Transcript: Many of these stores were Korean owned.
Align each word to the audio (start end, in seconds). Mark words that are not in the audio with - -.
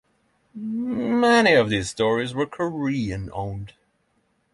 Many 0.55 1.53
of 1.53 1.69
these 1.69 1.91
stores 1.91 2.33
were 2.33 2.47
Korean 2.47 3.29
owned. 3.33 3.73